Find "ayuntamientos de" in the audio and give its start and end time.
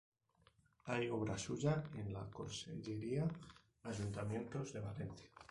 3.83-4.79